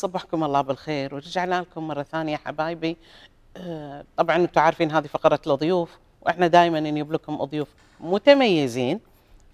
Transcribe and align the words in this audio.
صبحكم 0.00 0.44
الله 0.44 0.60
بالخير. 0.60 1.14
ورجعنا 1.14 1.60
لكم 1.60 1.88
مرة 1.88 2.02
ثانية 2.02 2.36
حبايبي. 2.36 2.96
آه، 3.56 4.04
طبعا 4.16 4.36
أنتم 4.36 4.60
عارفين 4.60 4.90
هذه 4.90 5.06
فقرة 5.06 5.40
الضيوف 5.46 5.98
وإحنا 6.22 6.46
دائما 6.46 6.80
نجيب 6.80 7.12
لكم 7.12 7.44
ضيوف 7.44 7.68
متميزين. 8.00 9.00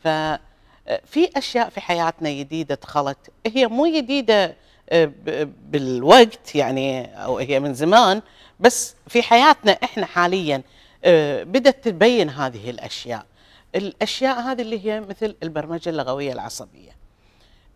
ففي 0.05 1.31
أشياء 1.37 1.69
في 1.69 1.81
حياتنا 1.81 2.33
جديدة 2.33 2.75
دخلت. 2.75 3.19
هي 3.47 3.67
مو 3.67 3.87
جديدة 3.87 4.57
آه، 4.91 5.13
بالوقت 5.71 6.55
يعني 6.55 7.05
أو 7.25 7.39
هي 7.39 7.61
من 7.61 7.75
زمان 7.75 8.23
بس 8.61 8.95
في 9.09 9.23
حياتنا 9.23 9.73
إحنا 9.73 10.07
حاليا 10.07 10.63
آه، 11.05 11.43
بدأت 11.43 11.85
تبين 11.85 12.31
هذه 12.31 12.71
الأشياء. 12.71 13.27
الأشياء 13.75 14.41
هذه 14.41 14.63
اللي 14.63 14.87
هي 14.87 15.01
مثل 15.01 15.37
البرمجة 15.43 15.89
اللغوية 15.91 16.33
العصبية. 16.33 16.91
آه، 16.91 17.02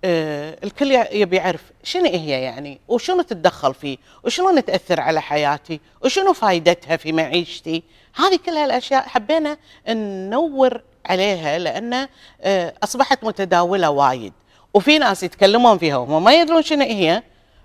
الكل 0.04 0.90
يع- 0.92 1.12
يبي 1.12 1.36
يعرف 1.36 1.60
شنو 1.84 2.04
هي 2.04 2.30
يعني 2.42 2.80
وشنو 2.88 3.22
تتدخل 3.22 3.74
فيه 3.74 3.96
وشلون 4.24 4.64
تأثر 4.64 5.00
على 5.00 5.22
حياتي 5.22 5.80
وشنو 6.04 6.32
فائدتها 6.32 6.96
في 6.96 7.12
معيشتي. 7.12 7.82
هذه 8.16 8.38
كلها 8.46 8.64
الأشياء 8.64 9.02
حبينا 9.08 9.56
ننور 9.88 10.80
عليها 11.06 11.58
لأن 11.58 12.08
آه، 12.40 12.74
أصبحت 12.84 13.24
متداولة 13.24 13.90
وايد. 13.90 14.32
وفي 14.74 14.98
ناس 14.98 15.22
يتكلمون 15.22 15.78
فيها 15.78 15.96
وهم 15.96 16.24
ما 16.24 16.32
يدرون 16.34 16.62
شنو 16.62 16.82
هي 16.84 17.22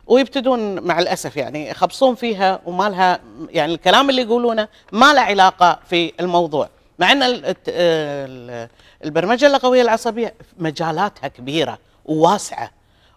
ويبتدون 0.07 0.79
مع 0.81 0.99
الأسف 0.99 1.37
يعني 1.37 1.69
يخبصون 1.69 2.15
فيها 2.15 2.61
وما 2.65 2.89
لها 2.89 3.19
يعني 3.49 3.73
الكلام 3.73 4.09
اللي 4.09 4.21
يقولونه 4.21 4.67
ما 4.91 5.13
له 5.13 5.21
علاقة 5.21 5.79
في 5.89 6.13
الموضوع. 6.19 6.69
مع 6.99 7.11
أن 7.11 7.23
ال- 7.23 7.45
الت- 7.45 7.69
ال- 7.69 8.67
البرمجة 9.05 9.47
اللغوية 9.47 9.81
العصبية 9.81 10.33
مجالاتها 10.57 11.27
كبيرة. 11.27 11.77
وواسعة. 12.05 12.71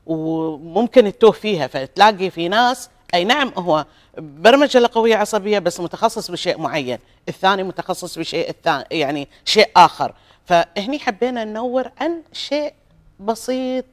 وممكن 0.06 1.12
تتوه 1.12 1.30
فيها 1.30 1.66
فتلاقي 1.66 2.30
في 2.30 2.48
ناس 2.48 2.90
أي 3.14 3.24
نعم 3.24 3.52
هو 3.58 3.86
برمجة 4.18 4.78
لغويه 4.78 5.16
عصبية 5.16 5.58
بس 5.58 5.80
متخصص 5.80 6.30
بشيء 6.30 6.58
معين، 6.58 6.98
الثاني 7.28 7.62
متخصص 7.62 8.18
بشيء 8.18 8.50
الثاني 8.50 8.84
يعني 8.90 9.28
شيء 9.44 9.70
آخر، 9.76 10.14
فهني 10.46 10.98
حبينا 10.98 11.44
ننور 11.44 11.90
عن 12.00 12.22
شيء 12.32 12.72
بسيط 13.20 13.84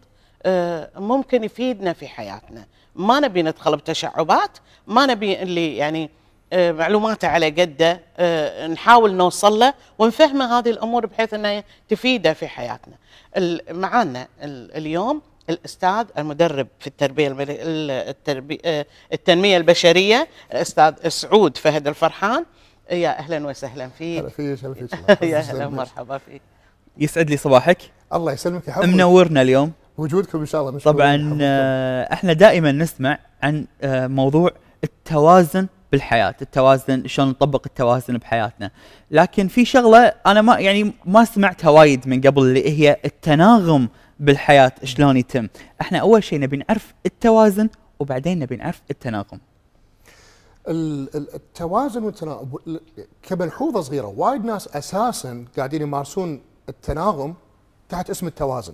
آه، 0.44 0.90
ممكن 0.96 1.44
يفيدنا 1.44 1.94
في 1.94 2.08
حياتنا، 2.08 2.66
ما 2.96 3.20
نبي 3.20 3.42
ندخل 3.42 3.78
بتشعبات، 3.78 4.58
ما 4.88 5.06
نبي 5.06 5.42
اللي 5.42 5.78
يعني 5.78 6.10
معلوماته 6.54 7.28
على 7.28 7.50
قده 7.50 8.00
آه، 8.18 8.68
نحاول 8.68 9.14
نوصل 9.14 9.60
له 9.60 9.74
ونفهمه 10.00 10.60
هذه 10.60 10.70
الأمور 10.70 11.06
بحيث 11.06 11.34
إنها 11.34 11.64
تفيده 11.90 12.34
في 12.34 12.48
حياتنا. 12.48 12.94
معانا 13.72 14.28
ال- 14.44 14.76
اليوم 14.78 15.22
الأستاذ 15.50 16.06
المدرب 16.18 16.68
في 16.80 16.88
التربية 16.88 17.28
الب- 17.28 17.42
ال- 17.42 17.92
التربي 17.92 18.60
آه، 18.66 18.86
التنمية 19.14 19.58
البشرية 19.58 20.28
الأستاذ 20.52 21.08
سعود 21.08 21.58
فهد 21.58 21.88
الفرحان. 21.88 22.46
يا 22.92 23.20
أهلا 23.20 23.48
وسهلا 23.48 23.84
هلا 23.84 23.90
فيك 23.98 24.28
فيك. 24.28 24.66
هلا 24.66 24.74
فيك 25.16 25.22
يا 25.32 25.38
أهلا 25.38 25.66
ومرحبا 25.66 26.18
فيك. 26.18 26.42
يسعد 26.98 27.30
لي 27.30 27.38
صباحك. 27.38 27.78
الله 28.14 28.32
يسلمك 28.34 28.68
يا 28.68 28.74
حبيبي. 28.74 28.92
منورنا 28.94 29.42
اليوم. 29.42 29.72
وجودكم 29.98 30.40
إن 30.40 30.46
شاء 30.46 30.62
الله 30.70 30.80
طبعا. 30.80 31.38
آه، 31.42 32.14
إحنا 32.14 32.34
دائما 32.34 32.72
نسمع 32.72 33.18
عن 33.44 33.66
آه، 33.82 34.08
موضوع 34.08 34.52
التوازن 34.84 35.68
بالحياة 35.92 36.36
التوازن 36.42 37.08
شلون 37.08 37.30
نطبق 37.30 37.62
التوازن 37.66 38.18
بحياتنا. 38.18 38.72
لكن 39.12 39.48
في 39.48 39.66
شغلة 39.66 40.14
أنا 40.26 40.42
ما 40.42 40.60
يعني 40.60 40.94
ما 41.06 41.26
سمعتها 41.26 41.70
وايد 41.70 42.08
من 42.08 42.22
قبل 42.22 42.42
اللي 42.42 42.70
هي 42.80 42.98
التناغم 43.06 43.90
بالحياة 44.20 44.72
شلون 44.84 45.18
يتم. 45.18 45.48
إحنا 45.82 45.98
أول 45.98 46.24
شيء 46.24 46.40
نبي 46.40 46.58
نعرف 46.58 46.94
التوازن 47.06 47.70
وبعدين 48.00 48.40
نبي 48.40 48.56
نعرف 48.56 48.82
التناغم. 48.92 49.40
ال- 50.68 51.16
ال- 51.16 51.34
التوازن 51.36 52.04
والتناغم 52.04 52.50
ال- 52.68 52.82
كملحوظه 53.24 53.82
صغيرة 53.82 54.08
وايد 54.18 54.46
ناس 54.46 54.68
أساسا 54.68 55.46
قاعدين 55.58 55.82
يمارسون 55.82 56.42
التناغم 56.70 57.34
تحت 57.90 58.10
اسم 58.10 58.28
التوازن. 58.28 58.74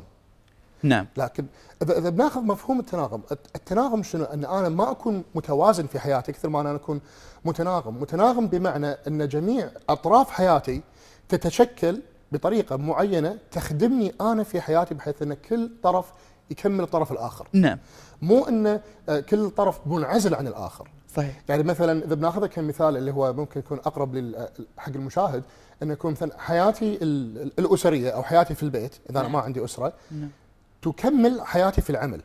نعم. 0.84 1.06
لكن 1.18 1.46
اذا 1.82 1.98
إذا 1.98 2.10
بناخذ 2.10 2.42
مفهوم 2.42 2.80
التناغم 2.80 3.22
الت- 3.32 3.56
التناغم 3.56 4.04
شنو؟ 4.04 4.24
أن 4.24 4.46
أنا 4.46 4.70
ما 4.70 4.92
أكون 4.92 5.24
متوازن 5.36 5.88
في 5.88 6.00
حياتي 6.00 6.32
أكثر 6.32 6.50
ما 6.50 6.62
أنا 6.62 6.76
أكون 6.76 7.02
متناغم. 7.46 8.02
متناغم 8.02 8.48
بمعنى 8.48 8.88
أن 8.88 9.28
جميع 9.28 9.70
أطراف 9.90 10.30
حياتي 10.30 10.82
تتشكل 11.30 12.02
بطريقة 12.32 12.76
معينة 12.78 13.38
تخدمني 13.52 14.14
أنا 14.22 14.44
في 14.44 14.62
حياتي 14.62 14.94
بحيث 14.96 15.22
أن 15.22 15.34
كل 15.34 15.72
طرف 15.84 16.06
يكمل 16.52 16.84
الطرف 16.84 17.12
الآخر. 17.12 17.48
نعم. 17.54 17.78
مو 18.22 18.44
أن 18.46 18.80
آه، 19.10 19.20
كل 19.20 19.50
طرف 19.50 19.80
منعزل 19.88 20.36
عن 20.36 20.48
الآخر. 20.48 20.90
صحيح. 21.16 21.42
يعني 21.50 21.64
مثلا 21.64 22.06
إذا 22.06 22.16
بناخذها 22.16 22.48
كمثال 22.48 22.98
اللي 22.98 23.12
هو 23.12 23.34
ممكن 23.34 23.60
يكون 23.60 23.78
أقرب 23.78 24.16
لل- 24.16 24.48
حق 24.78 24.90
المشاهد 24.90 25.44
انه 25.84 25.94
يكون 25.94 26.12
مثلا 26.12 26.32
حياتي 26.40 26.96
ال- 26.96 27.42
ال- 27.42 27.52
الأسرية 27.60 28.10
أو 28.10 28.24
حياتي 28.24 28.56
في 28.56 28.64
البيت 28.64 28.96
إذا 29.10 29.20
أنا 29.20 29.28
ما 29.28 29.40
عندي 29.40 29.66
أسرة. 29.66 29.94
نعم. 30.12 30.30
تكمل 30.82 31.42
حياتي 31.42 31.82
في 31.82 31.90
العمل 31.90 32.22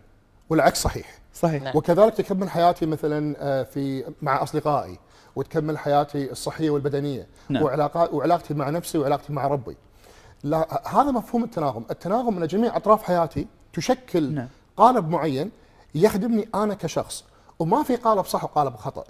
والعكس 0.50 0.82
صحيح 0.82 1.18
صحيح 1.34 1.62
نعم. 1.62 1.76
وكذلك 1.76 2.14
تكمل 2.14 2.50
حياتي 2.50 2.86
مثلا 2.86 3.36
آه، 3.38 3.62
في 3.62 4.04
مع 4.22 4.42
أصدقائي 4.42 4.98
وتكمل 5.36 5.78
حياتي 5.78 6.30
الصحية 6.30 6.70
والبدنية 6.70 7.26
نعم. 7.48 7.62
وعلاقات 7.62 8.14
وعلاقتي 8.14 8.54
مع 8.54 8.70
نفسي 8.70 8.98
وعلاقتي 8.98 9.32
مع 9.32 9.46
ربي 9.46 9.76
لا 10.44 10.88
هذا 11.00 11.10
مفهوم 11.10 11.44
التناغم 11.44 11.84
التناغم 11.90 12.36
ان 12.38 12.46
جميع 12.46 12.76
أطراف 12.76 13.02
حياتي 13.02 13.46
تشكل 13.72 14.32
نعم. 14.34 14.48
قالب 14.76 15.08
معين 15.08 15.50
يخدمني 15.94 16.48
أنا 16.54 16.74
كشخص 16.74 17.24
وما 17.58 17.82
في 17.82 17.96
قالب 17.96 18.24
صح 18.24 18.44
وقالب 18.44 18.76
خطأ 18.76 19.04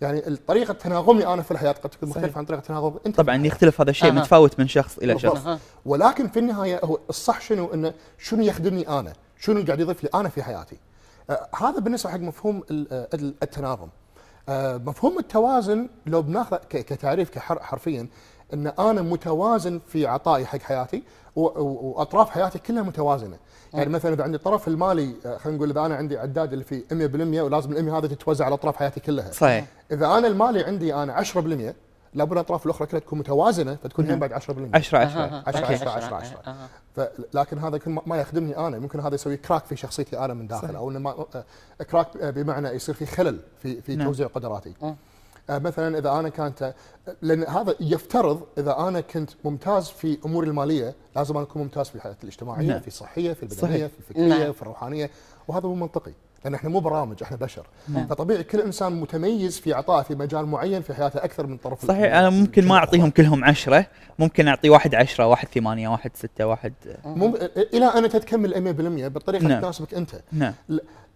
يعني 0.00 0.28
الطريقة 0.28 0.74
تناغمي 0.74 1.26
أنا 1.26 1.42
في 1.42 1.50
الحياة 1.50 1.72
قد 1.72 1.90
تكون. 1.90 2.08
مختلفة 2.08 2.38
عن 2.38 2.44
طريقة 2.44 2.60
تناغم 2.60 2.94
أنت 3.06 3.16
طبعا 3.16 3.46
يختلف 3.46 3.80
هذا 3.80 3.90
الشيء 3.90 4.08
أها. 4.08 4.14
متفاوت 4.14 4.58
من 4.60 4.68
شخص 4.68 4.98
إلى. 4.98 5.18
شخص 5.18 5.46
أها. 5.46 5.58
ولكن 5.86 6.28
في 6.28 6.38
النهاية 6.38 6.80
هو 6.84 6.98
الصح 7.10 7.40
شنو 7.40 7.74
إنه 7.74 7.94
شنو 8.18 8.42
يخدمني 8.42 8.88
أنا؟ 8.88 9.12
شنو 9.40 9.64
قاعد 9.64 9.80
يضيف 9.80 10.04
لي 10.04 10.10
أنا 10.14 10.28
في 10.28 10.42
حياتي؟ 10.42 10.76
آه 11.30 11.48
هذا 11.60 11.78
بالنسبة 11.80 12.10
حق 12.10 12.18
مفهوم 12.18 12.62
ال- 12.70 12.92
آه، 12.92 13.08
ال- 13.14 13.34
التناغم. 13.42 13.88
آه 14.48 14.76
مفهوم 14.76 15.18
التوازن 15.18 15.88
لو 16.06 16.22
بناخذ 16.22 16.56
كتعريف 16.56 17.38
حرفيا 17.38 18.08
إن 18.54 18.66
أنا 18.66 19.02
متوازن 19.02 19.80
في 19.88 20.06
عطائي 20.06 20.46
حق 20.46 20.58
حياتي 20.58 21.02
وأطراف 21.36 22.30
حياتي 22.30 22.58
كلها 22.58 22.82
متوازنة. 22.82 23.36
يعني 23.74 23.90
مثلا 23.90 24.12
إذا 24.14 24.24
عندي 24.24 24.36
الطرف 24.36 24.68
المالي 24.68 25.14
آه، 25.26 25.36
خلينا 25.36 25.56
نقول 25.58 25.70
إذا 25.70 25.80
أنا 25.80 25.94
عندي 25.96 26.18
عداد 26.18 26.52
اللي 26.52 26.64
فيه 26.64 26.84
100% 26.90 27.40
ولازم 27.42 27.72
ال 27.72 27.84
100 27.84 27.98
هذه 27.98 28.06
تتوزع 28.06 28.44
على 28.44 28.54
أطراف 28.54 28.76
حياتي 28.76 29.00
كلها. 29.00 29.30
صحيح 29.32 29.66
إذا 29.92 30.06
أنا 30.06 30.26
المالي 30.26 30.64
عندي 30.64 30.94
أنا 30.94 31.22
10% 31.24 31.74
لابد 32.14 32.32
الأطراف 32.32 32.66
الأخرى 32.66 32.86
كلها 32.86 33.00
تكون 33.00 33.18
متوازنة 33.18 33.74
فتكون 33.84 34.06
هي 34.10 34.16
بعد 34.16 34.32
10%. 34.32 34.36
10 34.74 34.98
أها. 34.98 35.42
10 35.46 35.48
عشرة، 35.48 35.60
أوكي. 35.60 35.74
عشرة، 35.74 35.90
عشرة، 35.90 36.14
عشرة. 36.16 36.42
أها. 36.46 36.68
ف- 36.96 37.08
لكن 37.34 37.58
هذا 37.58 37.76
يكون 37.76 37.92
ما- 37.94 38.02
ما 38.06 38.16
يخدمني 38.16 38.56
أنا 38.56 38.78
ممكن 38.78 39.00
هذا 39.00 39.14
يسوي 39.14 39.36
كراك 39.36 39.64
في 39.64 39.76
شخصيتي 39.76 40.18
أنا 40.18 40.34
من 40.34 40.46
داخل 40.46 40.62
صحيح. 40.66 40.76
أو 40.76 40.90
إنه 40.90 40.98
ما 40.98 41.26
كراك 41.90 42.16
آه، 42.16 42.30
بمعنى 42.30 42.68
يصير 42.68 42.94
في 42.94 43.06
خلل 43.06 43.40
في 43.62 43.80
في 43.82 43.96
نعم. 43.96 44.06
توزيع 44.06 44.26
قدراتي 44.26 44.74
مم. 44.82 44.96
آه، 45.50 45.58
مثلا 45.58 45.98
إذا 45.98 46.10
أنا 46.12 46.28
كانت 46.28 46.74
لأن 47.22 47.44
هذا 47.44 47.74
يفترض 47.80 48.42
إذا 48.58 48.78
أنا 48.78 49.00
كنت 49.00 49.30
ممتاز 49.44 49.88
في 49.88 50.18
أموري 50.26 50.48
المالية 50.48 50.94
لازم 51.16 51.36
أنا 51.36 51.44
أكون 51.46 51.62
ممتاز 51.62 51.88
في 51.88 51.94
الحياة 51.94 52.16
الاجتماعية 52.22 52.66
نعم. 52.66 52.80
في 52.80 52.88
الصحية 52.88 53.32
في 53.32 53.42
البدنية 53.42 53.60
صحيح. 53.62 53.86
في 53.86 53.98
الفكرية 54.00 54.28
نعم. 54.44 54.52
في 54.52 54.62
الروحانية 54.62 55.10
وهذا 55.48 55.66
مو 55.68 55.74
منطقي 55.74 56.12
لأن 56.44 56.54
إحنا 56.54 56.70
مو 56.70 56.80
برامج 56.80 57.22
إحنا 57.22 57.36
بشر. 57.36 57.66
نعم. 57.88 58.06
فطبيعي 58.06 58.42
كل 58.44 58.60
إنسان 58.60 59.00
متميز 59.00 59.58
في 59.60 59.72
عطائه 59.72 60.02
في 60.02 60.14
مجال 60.14 60.46
معين 60.46 60.82
في 60.82 60.94
حياته 60.94 61.24
أكثر 61.24 61.46
من 61.46 61.56
طرف 61.56 61.86
صحيح 61.86 62.14
أنا 62.14 62.30
ممكن 62.30 62.68
ما 62.68 62.76
أعطيهم 62.76 63.10
كلهم 63.10 63.44
عشرة 63.44 63.86
ممكن 64.18 64.48
أعطي 64.48 64.70
واحد 64.70 64.94
عشرة 64.94 65.26
واحد 65.26 65.48
ثمانية 65.48 65.88
واحد 65.88 66.10
ستة 66.16 66.46
واحد 66.46 66.72
مم... 67.04 67.34
إلى 67.74 67.84
أن 67.86 68.04
انت 68.04 68.16
تكمل 68.16 68.54
100% 68.54 69.12
بالطريقة 69.12 69.42
اللي 69.42 69.54
نعم. 69.54 69.62
تناسبك 69.62 69.94
أنت. 69.94 70.10
نعم. 70.32 70.54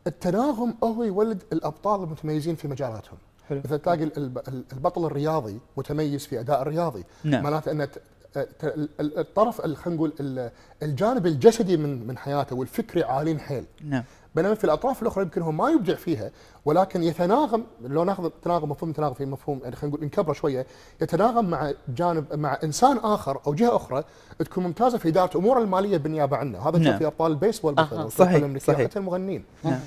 التناغم 0.06 0.74
هو 0.84 1.02
يولد 1.04 1.42
الأبطال 1.52 2.02
المتميزين 2.02 2.54
في 2.54 2.68
مجالاتهم. 2.68 3.18
حلو. 3.48 3.60
مثلا 3.64 3.76
تلاقي 3.78 4.04
الب- 4.04 4.38
ال- 4.48 4.64
البطل 4.72 5.04
الرياضي 5.06 5.58
متميز 5.76 6.26
في 6.26 6.40
أداء 6.40 6.62
الرياضي. 6.62 7.04
نعم. 7.24 7.42
معناته 7.42 7.70
أن 7.72 7.88
ت- 7.90 7.98
ت- 8.38 8.64
ال- 9.00 9.18
الطرف 9.18 9.64
ال- 9.64 9.76
خلينا 9.76 9.96
نقول 9.96 10.12
ال- 10.20 10.50
الجانب 10.82 11.26
الجسدي 11.26 11.76
من 11.76 12.06
من 12.06 12.18
حياته 12.18 12.56
والفكري 12.56 13.02
عالين 13.04 13.40
حيل. 13.40 13.64
نعم. 13.84 14.04
بينما 14.34 14.54
في 14.54 14.64
الأطراف 14.64 15.02
الأخرى 15.02 15.24
يمكن 15.24 15.42
هو 15.42 15.52
ما 15.52 15.70
يبدع 15.70 15.94
فيها 15.94 16.30
ولكن 16.64 17.02
يتناغم 17.02 17.64
لو 17.84 18.04
ناخذ 18.04 18.24
التناغم 18.24 18.70
مفهوم 18.70 18.90
التناغم 18.90 19.14
في 19.14 19.26
مفهوم 19.26 19.60
يعني 19.62 19.76
خلينا 19.76 19.96
نقول 19.96 20.06
نكبره 20.06 20.32
شوية 20.32 20.66
يتناغم 21.02 21.44
مع 21.44 21.72
جانب 21.88 22.24
مع 22.34 22.58
إنسان 22.64 22.96
آخر 22.96 23.38
أو 23.46 23.54
جهة 23.54 23.76
أخرى 23.76 24.04
تكون 24.38 24.64
ممتازة 24.64 24.98
في 24.98 25.08
إدارة 25.08 25.38
اموره 25.38 25.60
المالية 25.60 25.96
بالنيابة 25.96 26.36
عنه 26.36 26.58
هذا 26.58 26.78
نعم. 26.78 26.82
نشوف 26.82 26.96
في 26.96 27.06
أبطال 27.06 27.32
البيسبول 27.32 27.72
مثلا. 27.72 28.02
والفرق 28.02 28.26
صحيح، 28.26 28.58
صحيح. 28.58 28.88
حتى 28.88 28.98
المغنين 28.98 29.44
نعم. 29.64 29.80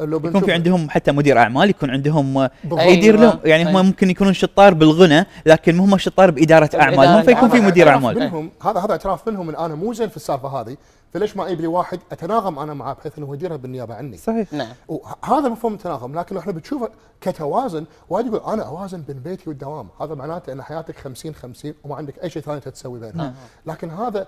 لو 0.00 0.16
يكون 0.24 0.40
في 0.40 0.52
عندهم 0.52 0.90
حتى 0.90 1.12
مدير 1.12 1.38
أعمال 1.38 1.70
يكون 1.70 1.90
عندهم 1.90 2.38
آه،. 2.38 2.50
يدير 2.72 3.14
أيوة. 3.14 3.24
لهم 3.24 3.38
يعني 3.44 3.62
هم 3.62 3.68
أيوة. 3.68 3.82
ممكن 3.82 4.10
يكونون 4.10 4.32
شطار 4.32 4.74
بالغنى 4.74 5.26
لكن 5.46 5.78
هم 5.78 5.98
شطار 5.98 6.30
بإدارة 6.30 6.66
بإدارة 6.66 6.82
اعمالهم 6.82 7.22
فيكون 7.22 7.48
في 7.48 7.56
هذا 7.56 7.66
مدير 7.66 7.88
اعمال 7.88 8.14
منهم 8.14 8.50
هذا 8.62 8.80
هذا 8.80 8.90
اعتراف 8.92 9.28
منهم 9.28 9.48
ان 9.48 9.54
أنا 9.54 9.74
مو 9.74 9.92
زين 9.92 10.08
في 10.08 10.16
السالفة 10.16 10.48
هذه 10.48 10.76
فليش 11.14 11.36
ما 11.36 11.46
أجيب 11.46 11.60
لي 11.60 11.66
واحد 11.66 12.00
أتناغم 12.12 12.58
أنا 12.58 12.74
معاه 12.74 12.92
بحيث 12.94 13.18
إنه 13.18 13.26
هو 13.26 13.34
يديرها 13.34 13.56
بالنيابة 13.56 13.94
عني؟ 13.94 14.16
صحيح. 14.16 14.52
نعم. 14.52 14.68
وهذا 14.88 15.48
مفهوم 15.48 15.74
التناغم 15.74 16.18
لكن 16.18 16.34
لو 16.34 16.40
إحنا 16.40 16.52
بتشوفه 16.52 16.88
كتوازن 17.20 17.84
وايد 18.10 18.26
يقول 18.26 18.52
أنا 18.52 18.62
أوازن 18.62 19.02
بين 19.02 19.18
بيتي 19.18 19.48
والدوام 19.50 19.88
هذا 20.00 20.14
معناته 20.14 20.52
إن 20.52 20.62
حياتك 20.62 20.96
50 20.98 21.34
50 21.34 21.74
وما 21.84 21.96
عندك 21.96 22.18
أي 22.18 22.30
شيء 22.30 22.42
ثاني 22.42 22.60
تسوي 22.60 23.00
بينها. 23.00 23.34
لكن 23.66 23.90
هذا 23.90 24.26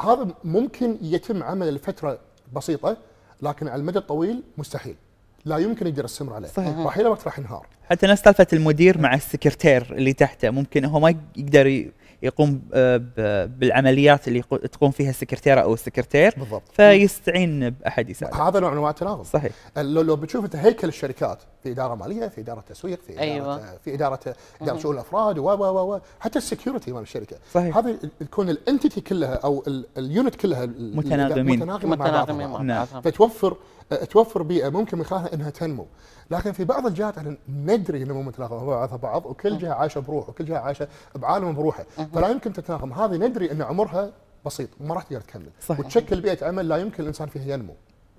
هذا 0.00 0.28
ممكن 0.44 0.96
يتم 1.02 1.42
عمله 1.42 1.70
لفتره 1.70 2.18
بسيطة 2.52 2.96
لكن 3.42 3.68
على 3.68 3.80
المدى 3.80 3.98
الطويل 3.98 4.42
مستحيل. 4.58 4.96
لا 5.44 5.58
يمكن 5.58 5.86
يقدر 5.86 6.04
يستمر 6.04 6.34
عليه. 6.34 6.48
صحيح. 6.48 6.78
راح 6.78 6.96
إلى 6.98 7.08
وقت 7.08 7.24
راح 7.24 7.38
ينهار. 7.38 7.66
حتى 7.90 8.06
نفس 8.06 8.22
سالفة 8.22 8.46
المدير 8.52 8.98
مع 8.98 9.14
السكرتير 9.14 9.94
اللي 9.96 10.12
تحته 10.12 10.50
ممكن 10.50 10.84
هو 10.84 11.00
ما 11.00 11.14
يقدر 11.36 11.66
ي- 11.66 11.92
يقوم 12.24 12.62
آه، 12.74 12.96
ب- 12.96 13.58
بالعمليات 13.58 14.28
اللي 14.28 14.42
تقوم 14.72 14.90
فيها 14.90 15.10
السكرتيره 15.10 15.60
أو 15.60 15.74
السكرتير 15.74 16.34
بالضبط. 16.36 16.62
فيستعين 16.72 17.70
بأحد 17.70 18.10
يساعده. 18.10 18.36
هذا 18.36 18.60
نوع 18.60 18.70
من 18.70 18.76
أنواع 18.76 18.90
التناغم 18.90 19.22
صحيح. 19.24 19.52
لو 19.76 20.02
لو 20.02 20.16
بتشوف 20.16 20.44
أنت 20.44 20.56
هيكل 20.56 20.88
الشركات 20.88 21.38
في 21.62 21.70
إدارة 21.70 21.94
مالية 21.94 22.28
في 22.28 22.40
إدارة 22.40 22.60
تسويق 22.60 23.00
في 23.06 23.12
إدارة 23.12 23.22
أيوة. 23.22 23.76
في 23.84 23.94
إدارة 23.94 24.20
إدارة 24.62 24.78
شؤون 24.78 24.94
الأفراد 24.94 25.38
و 25.38 25.42
و 25.44 25.64
و 25.64 25.94
و 25.94 26.00
حتى 26.20 26.38
ال 26.38 26.44
security 26.44 26.92
مال 26.92 27.02
الشركة. 27.02 27.36
صحيح. 27.54 27.76
هذه 27.76 27.98
تكون 28.20 28.50
ال 28.50 28.57
entity 28.57 29.00
كلها 29.00 29.34
أو 29.34 29.62
ال- 29.66 29.86
ال 29.98 30.05
unit 30.05 30.34
كلها 30.34 30.66
متناغمين. 30.66 31.58
متناغمه 31.58 31.96
مع 31.96 32.04
بعضها 32.10 32.34
متناغمين 32.34 32.66
نعم. 32.66 32.86
فتوفر 32.86 33.56
آه، 33.92 34.04
توفر 34.04 34.42
بيئة 34.42 34.68
ممكن 34.68 34.98
من 34.98 35.04
خلالها 35.04 35.34
إنها 35.34 35.50
تنمو. 35.50 35.86
لكن 36.30 36.52
في 36.52 36.64
بعض 36.64 36.86
الجهات 36.86 37.18
إحنا 37.18 37.36
ندري 37.48 38.02
إنه 38.02 38.14
مو 38.14 38.22
متناغمه 38.22 38.64
مع 38.64 38.74
بعضها 38.76 38.96
بعض 38.96 39.26
وكل 39.26 39.58
جهة 39.58 39.72
عايشة 39.72 40.00
بروح 40.00 40.28
وكل 40.28 40.44
جهة 40.44 40.58
عايشة 40.58 40.88
بعالم 41.14 41.52
بروحه. 41.54 41.84
فلا 42.14 42.28
يمكن 42.28 42.52
تتناغم 42.52 42.92
هذه 42.92 43.16
ندري 43.16 43.50
إن 43.52 43.62
عمرها 43.62 44.12
بسيط 44.46 44.68
ما 44.80 44.94
راح 44.94 45.02
تقدر 45.02 45.20
تكمل. 45.20 45.50
صحيح. 45.60 45.80
وتشكل 45.80 46.20
بيئة 46.20 46.46
عمل 46.46 46.68
لا 46.68 46.76
يمكن 46.76 47.02
الإنسان 47.02 47.28
فيها 47.28 47.42
ينمو. 47.54 47.74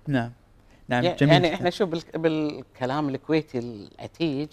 نعم. 0.08 0.32
نعم 0.88 1.02
جميل. 1.04 1.34
يعني 1.34 1.54
إحنا 1.54 1.70
شوف 1.70 1.90
بال- 1.90 2.04
بالكلام 2.22 3.10
الكويتي 3.10 3.60
العتيج 3.60 4.48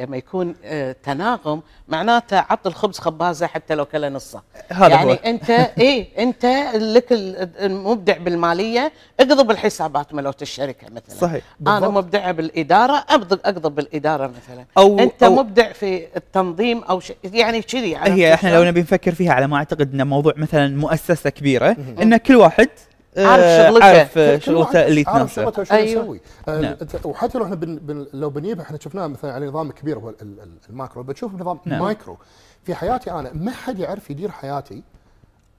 لما 0.00 0.16
يكون 0.16 0.54
آه، 0.64 0.96
تناغم 1.02 1.62
معناته 1.88 2.36
عط 2.38 2.66
الخبز 2.66 2.98
خبازه 2.98 3.46
حتى 3.46 3.74
لو 3.74 3.84
كله 3.84 4.08
نصه 4.08 4.42
هذا 4.72 4.88
يعني 4.94 5.10
هو. 5.12 5.18
انت 5.26 5.50
إيه 5.78 6.08
انت 6.18 6.44
لك 6.74 7.12
ال- 7.12 7.48
المبدع 7.60 8.16
بالمالية 8.18 8.92
اقضب 9.20 9.50
الحسابات 9.50 10.14
ملوت 10.14 10.42
الشركة 10.42 10.86
مثلا 10.86 11.18
صحيح 11.20 11.42
أنا 11.66 11.80
بالضبط. 11.80 11.90
مبدعه 12.04 12.32
بالإدارة 12.32 13.04
ابض 13.08 13.32
أقضب 13.32 13.74
بالإدارة 13.74 14.26
مثلا 14.26 14.64
أو- 14.78 15.00
أنت 15.00 15.24
أو- 15.24 15.28
مبدع 15.28 15.72
في 15.72 16.06
التنظيم 16.16 16.78
أو 16.82 17.00
شيء 17.00 17.16
يعني 17.24 17.62
كذي 17.62 17.96
هي 17.96 18.34
إحنا؟ 18.34 18.48
لو 18.54 18.64
نبي 18.64 18.80
نفكر 18.80 19.14
فيها 19.14 19.32
على 19.32 19.46
ما 19.46 19.56
أعتقد 19.56 19.94
إن 19.94 20.06
موضوع 20.06 20.32
مثلا 20.36 20.76
مؤسسة 20.76 21.30
كبيرة 21.30 21.76
إن 22.02 22.16
كل 22.16 22.36
واحد 22.36 22.68
عارف 23.16 23.44
شغلته. 23.68 23.84
عارف 23.84 24.18
آه، 24.18 24.36
كل 24.36 24.42
شغلته 24.42 24.58
واحد 24.60 24.76
اللي 24.76 25.04
عارف 25.06 25.34
تناسبه 25.34 25.44
شغلته 25.44 25.62
وشنو 25.62 25.78
أيوة. 25.78 26.02
يسوي 26.02 26.20
آه، 26.48 26.60
نعم. 26.60 26.76
وحتى 27.04 27.38
لو 27.38 27.44
إحنا 27.44 27.54
بن 27.54 27.76
بن 27.76 28.06
لو 28.12 28.30
بنجيب 28.30 28.60
إحنا 28.60 28.78
شفناه 28.78 29.06
مثلا 29.06 29.32
على 29.32 29.46
نظام 29.46 29.70
كبير 29.72 29.98
هو 29.98 30.08
ال- 30.08 30.16
ال- 30.22 30.48
ال 30.70 30.75
macro 30.75 31.02
بتشوف 31.02 31.34
نظام 31.34 31.58
نعم. 31.64 31.82
مايكرو 31.82 32.16
في 32.64 32.74
حياتي 32.74 33.10
أنا 33.10 33.30
ما 33.34 33.50
حد 33.52 33.78
يعرف 33.78 34.10
يدير 34.10 34.30
حياتي 34.30 34.82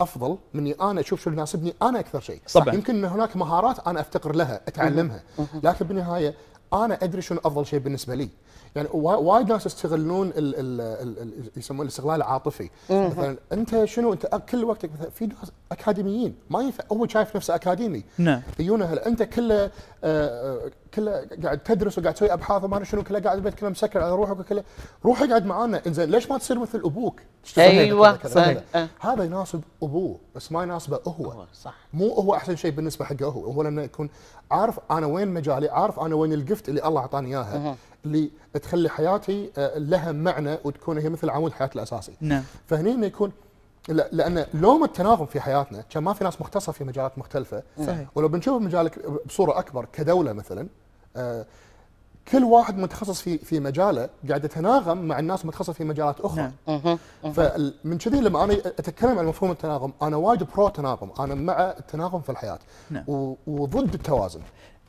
أفضل 0.01 0.37
مني 0.53 0.75
أنا 0.81 1.01
أشوف 1.01 1.21
شو 1.21 1.29
اللي 1.29 1.37
يناسبني 1.39 1.73
أنا 1.81 1.99
أكثر 1.99 2.19
شيء 2.19 2.41
طبعاً. 2.53 2.73
يمكن 2.75 2.95
إن 2.95 3.05
هناك 3.05 3.35
مهارات 3.35 3.87
أنا 3.87 3.99
أفتقر 4.01 4.35
لها 4.35 4.61
أتعلمها 4.67 5.23
لكن 5.63 5.85
بالنهاية 5.85 6.33
أنا 6.73 6.97
أدري 7.03 7.21
شنو 7.21 7.39
أفضل 7.45 7.65
شيء 7.65 7.79
بالنسبة 7.79 8.15
لي 8.15 8.29
يعني 8.75 8.87
وا- 8.93 9.15
وايد 9.15 9.49
ناس 9.51 9.65
يستغلون 9.65 10.27
ال 10.27 10.35
ال 10.37 10.81
ال 10.81 11.19
ال 11.21 11.51
يسمونه 11.57 11.83
الاستغلال 11.83 12.15
العاطفي. 12.15 12.69
مثلا 12.89 13.37
انت 13.51 13.85
شنو 13.85 14.13
انت 14.13 14.41
كل 14.51 14.63
وقتك 14.65 14.89
مثلا 14.93 15.09
في 15.09 15.25
ناس 15.25 15.51
أكاديميين 15.71 16.35
ما 16.49 16.61
ينفع 16.61 16.83
هو 16.91 17.07
شايف 17.07 17.35
نفسه 17.35 17.55
أكاديمي. 17.55 18.03
نعم. 18.17 18.41
يجونه 18.59 18.85
هلا 18.85 19.07
أنت 19.07 19.23
كله 19.23 19.55
آه، 19.63 19.71
آه، 20.03 20.71
كله 20.93 21.27
قاعد 21.43 21.59
تدرس 21.59 21.97
وقاعد 21.97 22.13
تسوي 22.13 22.33
أبحاث 22.33 22.63
وما 22.63 22.83
شنو 22.83 23.03
كله 23.03 23.19
قاعد 23.19 23.37
البيت 23.37 23.53
كله 23.53 23.69
مسكر 23.69 24.03
على 24.03 24.15
روحك 24.15 24.39
وكله. 24.39 24.63
روح 25.05 25.21
اقعد 25.21 25.45
معانا. 25.45 25.81
إنزين 25.87 26.09
ليش 26.09 26.31
ما 26.31 26.37
تصير 26.37 26.59
مثل 26.59 26.77
أبوك؟ 26.85 27.19
كذا 27.55 28.11
كذا. 28.15 28.31
صحيح. 28.33 28.53
كذا. 28.53 28.63
أه. 28.83 28.87
هذا 28.99 29.23
يناسب 29.23 29.61
أبوه 29.83 30.19
بس 30.35 30.51
ما 30.51 30.63
يناسبه 30.63 30.99
هو. 31.07 31.31
هو 31.31 31.45
صح. 31.53 31.75
مو 31.93 32.13
هو 32.13 32.35
أحسن 32.35 32.55
شيء 32.55 32.71
بالنسبة 32.71 33.05
حقه 33.05 33.25
هو. 33.25 33.51
هو 33.51 33.63
لأنه 33.63 33.81
يكون 33.81 34.09
عارف 34.51 34.79
أنا 34.91 35.07
وين 35.07 35.27
مجالي 35.27 35.69
عارف 35.69 35.99
أنا 35.99 36.15
وين 36.15 36.33
الجفت 36.33 36.69
اللي 36.69 36.87
الله 36.87 37.01
أعطاني 37.01 37.29
إياها. 37.29 37.75
اللي 38.05 38.29
تخلي 38.61 38.89
حياتي 38.89 39.51
آه، 39.57 39.77
لها 39.77 40.11
معنى 40.11 40.57
وتكون 40.63 40.97
هي 40.97 41.09
مثل 41.09 41.29
عمود 41.29 41.51
حياتي 41.53 41.75
الأساسي. 41.75 42.13
نعم. 42.21 42.43
فهني 42.67 42.91
إنه 42.91 43.05
يكون 43.05 43.31
لا- 43.89 44.09
لأن 44.11 44.45
لوم 44.53 44.83
التناغم 44.83 45.25
في 45.25 45.39
حياتنا 45.39 45.81
كان 45.89 46.03
ما 46.03 46.13
في 46.13 46.23
ناس 46.23 46.41
مختصة 46.41 46.71
في 46.71 46.83
مجالات 46.83 47.17
مختلفة. 47.17 47.63
صحيح. 47.87 48.07
ولو 48.15 48.27
بنشوف 48.27 48.61
مجالك 48.61 48.99
بصورة 49.25 49.59
أكبر 49.59 49.85
كدولة 49.93 50.33
مثلا 50.33 50.67
آه، 51.15 51.45
كل 52.31 52.43
واحد 52.43 52.77
متخصص 52.77 53.21
في 53.21 53.37
في 53.37 53.59
مجاله 53.59 54.09
قاعد 54.27 54.45
يتناغم 54.45 54.97
مع 55.07 55.19
الناس 55.19 55.45
متخصصة 55.45 55.73
في 55.73 55.83
مجالات 55.83 56.19
أخرى. 56.21 56.51
نعم. 56.67 56.97
فمن 57.33 57.97
كذي 57.97 58.19
لما 58.21 58.43
أنا 58.43 58.53
أتكلم 58.53 59.19
عن 59.19 59.25
مفهوم 59.25 59.51
التناغم 59.51 59.93
أنا 60.01 60.15
وايد 60.17 60.43
برو 60.43 60.69
تناغم 60.69 61.11
أنا 61.19 61.35
مع 61.35 61.53
التناغم 61.79 62.21
في 62.21 62.29
الحياة. 62.29 62.59
نعم. 62.89 63.03
و- 63.07 63.35
وضد 63.47 63.93
التوازن. 63.93 64.41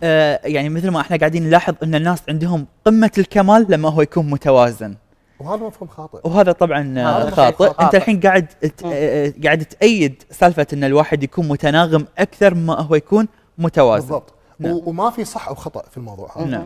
آه، 0.02 0.40
يعني 0.44 0.68
مثل 0.68 0.88
ما 0.90 1.00
إحنا 1.00 1.16
قاعدين 1.16 1.42
نلاحظ 1.42 1.74
إن 1.82 1.94
الناس 1.94 2.22
عندهم 2.28 2.66
قمة 2.84 3.10
الكمال 3.18 3.66
لما 3.68 3.88
هو 3.88 4.02
يكون 4.02 4.30
متوازن. 4.30 4.94
وهذا 5.40 5.62
مفهوم 5.66 5.88
خاطئ. 5.88 6.18
وهذا 6.28 6.52
طبعا 6.52 6.94
آه، 6.98 7.22
هذا 7.22 7.30
خاطئ. 7.30 7.64
خاطئ. 7.64 7.84
أنت 7.84 7.94
الحين 7.94 8.20
قاعد 8.20 8.46
ت- 8.46 8.82
آه، 8.84 9.32
قاعد 9.44 9.64
تأيد 9.64 10.22
سالفة 10.30 10.66
إن 10.72 10.84
الواحد 10.84 11.22
يكون 11.22 11.48
متناغم 11.48 12.06
أكثر 12.18 12.54
ما 12.54 12.80
هو 12.80 12.94
يكون 12.94 13.28
متوازن. 13.58 14.06
بالضبط. 14.06 14.34
نعم. 14.58 14.80
وما 14.84 15.10
في 15.10 15.24
صح 15.24 15.48
أو 15.48 15.54
خطأ 15.54 15.82
في 15.90 15.96
الموضوع 15.96 16.30
هذا. 16.38 16.44
نعم. 16.46 16.64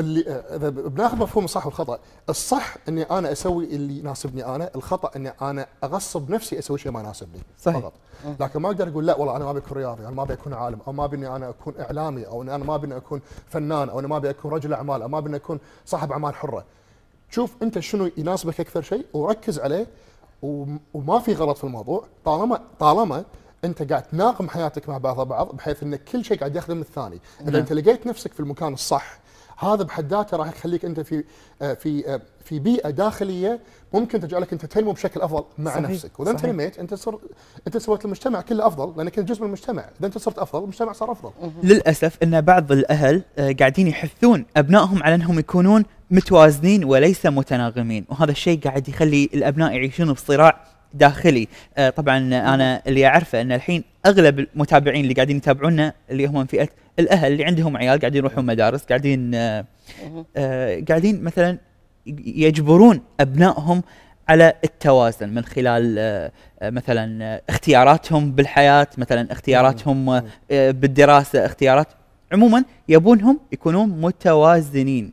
اللي 0.00 0.24
آه، 0.28 0.56
إذا 0.56 0.68
بناخذ 0.70 1.16
مفهوم 1.16 1.44
الصح 1.44 1.66
والخطأ. 1.66 1.98
الصح 2.28 2.76
إني 2.88 3.02
أنا 3.02 3.32
أسوي 3.32 3.64
اللي 3.64 3.98
يناسبني 3.98 4.44
أنا 4.54 4.70
الخطأ 4.76 5.10
إني 5.16 5.28
أنا 5.42 5.66
أغصب 5.84 6.30
نفسي 6.30 6.58
أسوي 6.58 6.78
شيء 6.78 6.92
ما 6.92 7.00
يناسبني. 7.00 7.40
صحيح. 7.58 7.78
فقط. 7.80 7.92
لكن 8.40 8.60
ما 8.60 8.68
أقدر 8.68 8.88
أقول 8.88 9.06
لا 9.06 9.16
والله 9.18 9.36
أنا 9.36 9.44
ما 9.44 9.50
ابي 9.50 9.58
اكون 9.58 9.78
رياضي 9.78 10.02
أنا 10.02 10.10
ما 10.10 10.22
ابي 10.22 10.32
أكون 10.32 10.52
عالم 10.54 10.78
أو 10.86 10.92
ما 10.92 11.04
ابي 11.04 11.16
إني 11.16 11.36
أنا 11.36 11.48
أكون 11.48 11.74
إعلامي 11.80 12.26
أو 12.26 12.42
أنا 12.42 12.56
ما 12.56 12.74
ابي 12.74 12.86
إني 12.86 12.96
أكون 12.96 13.20
فنان 13.48 13.88
أو 13.88 13.98
أنا 14.00 14.08
ما 14.08 14.16
ابي 14.16 14.30
أكون 14.30 14.50
رجل 14.52 14.72
أعمال 14.72 15.02
أو 15.02 15.08
ما 15.08 15.18
ابي 15.18 15.36
أكون 15.36 15.58
صاحب 15.86 16.12
أعمال 16.12 16.34
حرة. 16.34 16.64
شوف 17.30 17.54
أنت 17.62 17.78
شنو 17.78 18.10
يناسبك 18.16 18.60
أكثر 18.60 18.82
شيء 18.82 19.06
وركز 19.12 19.58
عليه 19.58 19.86
وم- 20.42 20.80
وما 20.94 21.18
في 21.18 21.32
غلط 21.34 21.58
في 21.58 21.64
الموضوع. 21.64 22.04
طالما 22.24 22.60
طالما 22.78 23.24
أنت 23.64 23.90
قاعد 23.92 24.02
تناغم 24.02 24.48
حياتك 24.48 24.88
مع 24.88 24.98
بعضها 24.98 25.24
بعض 25.24 25.56
بحيث 25.56 25.82
إن 25.82 25.96
كل 25.96 26.24
شيء 26.24 26.38
قاعد 26.38 26.56
يخدم 26.56 26.80
الثاني. 26.80 27.20
إذا 27.40 27.58
أنت 27.58 27.72
لقيت 27.72 28.06
نفسك 28.06 28.32
في 28.32 28.40
المكان 28.40 28.72
الصح 28.72 29.18
هذا 29.56 29.82
بحد 29.82 30.12
ذاته 30.12 30.36
راح 30.36 30.48
يخليك 30.48 30.84
أنت 30.84 31.00
في 31.00 31.24
آه، 31.62 31.74
في 31.74 32.14
آه، 32.14 32.20
في 32.44 32.58
بيئة 32.58 32.90
داخلية 32.90 33.60
ممكن 33.94 34.20
تجعلك 34.20 34.52
أنت 34.52 34.66
تنمو 34.66 34.92
بشكل 34.92 35.20
أفضل 35.20 35.44
مع 35.58 35.70
صحيح، 35.70 35.90
نفسك. 35.90 36.20
وإذا 36.20 36.30
انت. 36.30 36.46
نميت 36.46 36.78
أنت 36.78 36.94
صرت 36.94 37.20
أنت 37.66 37.76
سويت 37.76 38.04
المجتمع 38.04 38.40
كله 38.40 38.66
أفضل 38.66 38.96
لأنك 38.96 39.18
انت 39.18 39.28
جزء 39.28 39.40
من 39.40 39.46
المجتمع. 39.46 39.82
إذا 40.00 40.06
أنت 40.06 40.18
صرت 40.18 40.38
أفضل 40.38 40.62
المجتمع 40.62 40.92
صار 40.92 41.12
أفضل. 41.12 41.30
للأسف 41.62 42.16
أن 42.22 42.40
بعض 42.40 42.72
الأهل 42.72 43.22
آه، 43.38 43.52
قاعدين 43.52 43.86
يحثون 43.88 44.46
أبنائهم 44.56 45.02
على 45.02 45.14
أنهم 45.14 45.38
يكونون 45.38 45.84
متوازنين 46.10 46.84
وليس 46.84 47.26
متناغمين 47.26 48.04
وهذا 48.08 48.30
الشيء 48.30 48.60
قاعد 48.60 48.88
يخلي 48.88 49.30
الأبناء 49.34 49.72
يعيشون 49.72 50.12
بصراع 50.12 50.64
داخلي. 50.98 51.48
آه، 51.76 51.90
طبعا 51.90 52.18
أنا 52.54 52.82
اللي 52.86 53.06
أعرفه 53.06 53.40
إن 53.40 53.52
الحين 53.52 53.84
أغلب 54.06 54.38
المتابعين 54.38 55.02
اللي 55.04 55.14
قاعدين 55.14 55.36
يتابعونا 55.36 55.92
اللي 56.10 56.26
هم 56.26 56.34
من 56.34 56.46
فئة 56.46 56.68
الأهل 56.98 57.32
اللي 57.32 57.44
عندهم 57.44 57.76
عيال 57.76 58.00
قاعدين 58.00 58.18
يروحون 58.18 58.46
مدارس 58.46 58.84
قاعدين 58.84 59.34
آه، 59.34 59.64
آه، 60.36 60.82
قاعدين 60.88 61.24
مثلا 61.24 61.58
يجبرون 62.26 63.00
أبنائهم 63.20 63.82
على 64.28 64.52
التوازن 64.64 65.28
من 65.28 65.44
خلال 65.44 66.30
مثلا 66.62 67.40
اختياراتهم 67.48 68.32
بالحياة 68.32 68.86
مثلا 68.98 69.32
اختياراتهم 69.32 70.22
بالدراسة 70.50 71.46
اختيارات. 71.46 71.86
عموما 72.32 72.64
يبونهم 72.88 73.40
يكونون 73.52 73.88
متوازنين. 73.88 75.12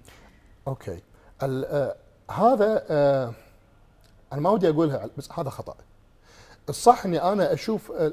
أوكي. 0.68 0.98
ال- 1.44 1.94
هذا 2.32 2.84
آه 2.90 3.34
أنا 4.34 4.42
ما 4.42 4.50
ودي 4.50 4.70
أقولها 4.70 5.10
بس 5.18 5.30
هذا 5.32 5.50
خطأ. 5.50 5.76
الصح 6.70 7.06
إني 7.06 7.22
أنا 7.24 7.54
أشوف 7.54 7.92
آه، 7.92 8.12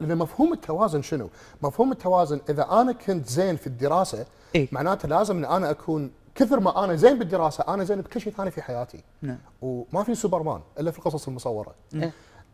لأن 0.00 0.18
مفهوم 0.18 0.52
التوازن 0.52 1.02
شنو؟ 1.02 1.28
مفهوم 1.62 1.92
التوازن 1.92 2.40
إذا 2.48 2.66
أنا 2.70 2.92
كنت 2.92 3.26
زين 3.28 3.56
في 3.56 3.66
الدراسة 3.66 4.26
إيه. 4.54 4.68
معناته 4.72 5.08
لازم 5.08 5.36
إن 5.36 5.44
أنا 5.44 5.70
أكون 5.70 6.10
كثر 6.34 6.60
ما 6.60 6.84
أنا 6.84 6.96
زين 6.96 7.18
بالدراسة 7.18 7.64
أنا 7.68 7.84
زين 7.84 8.00
بكل 8.00 8.20
شيء 8.20 8.32
ثاني 8.32 8.50
في 8.50 8.62
حياتي. 8.62 9.04
نعم. 9.22 9.38
وما 9.62 10.02
في 10.04 10.14
سوبرمان 10.14 10.60
إلا 10.80 10.90
في 10.90 10.98
القصص 10.98 11.28
المصورة. 11.28 11.74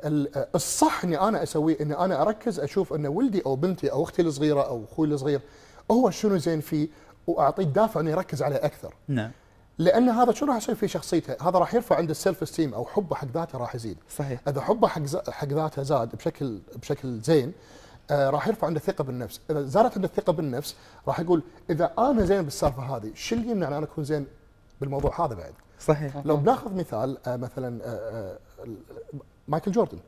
ال- 0.04 0.36
آه، 0.36 0.48
الصح 0.54 1.04
إني 1.04 1.20
أنا 1.20 1.42
أسويه 1.42 1.76
إني 1.80 1.98
أنا 1.98 2.22
أركز 2.22 2.60
أشوف 2.60 2.92
إن 2.92 3.06
ولدي 3.06 3.42
أو 3.46 3.56
بنتي 3.56 3.92
أو 3.92 4.02
أختي 4.02 4.22
الصغيرة 4.22 4.62
أو 4.62 4.84
أخوي 4.92 5.06
الصغير 5.06 5.40
هو 5.90 6.10
شنو 6.10 6.36
زين 6.36 6.60
فيه؟ 6.60 6.88
وأعطيه 7.26 7.64
دافع 7.64 8.00
إنه 8.00 8.10
يركز 8.10 8.42
عليه 8.42 8.56
أكثر. 8.56 8.94
نعم. 9.08 9.30
لأن 9.78 10.09
هذا 10.09 10.33
شنو 10.33 10.49
راح 10.49 10.56
يسوي 10.56 10.75
في 10.75 10.88
شخصيته؟ 10.88 11.49
هذا 11.49 11.59
راح 11.59 11.75
يرفع 11.75 11.97
عنده 11.97 12.11
ال 12.10 12.17
self 12.17 12.42
esteem 12.42 12.75
أو 12.75 12.85
حبه 12.85 13.16
حق 13.16 13.26
ذاته 13.35 13.59
راح 13.59 13.75
يزيد. 13.75 13.99
صحيح. 14.16 14.40
إذا 14.49 14.61
حبه 14.61 14.88
حق 14.88 15.30
حق 15.30 15.49
ذاته 15.49 15.83
زاد 15.83 16.16
بشكل 16.16 16.59
بشكل 16.76 17.21
زين 17.21 17.52
آه 18.11 18.30
راح 18.30 18.49
يرفع 18.49 18.66
عنده 18.66 18.80
الثقه 18.80 19.04
بالنفس. 19.04 19.40
إذا 19.50 19.62
زادت 19.62 19.95
عنده 19.95 20.09
الثقه 20.09 20.33
بالنفس 20.33 20.76
راح 21.09 21.21
يقول 21.21 21.42
إذا 21.71 21.92
أنا 21.99 22.25
زين 22.25 22.42
بالسالفة 22.42 22.97
هذه 22.97 23.11
شو 23.14 23.35
اللي 23.35 23.50
يمنع 23.50 23.68
أن 23.68 23.73
أنا 23.73 23.87
أكون 23.87 24.04
زين 24.04 24.26
بالموضوع 24.80 25.26
هذا 25.26 25.35
بعد؟ 25.35 25.52
صحيح. 25.80 26.16
لو 26.25 26.37
بناخذ 26.37 26.75
مثال 26.75 27.18
آه 27.26 27.37
مثلا 27.37 27.85
آه 27.85 27.88
آه 27.88 28.38
مايكل 29.49 29.73
جوردن. 29.73 29.99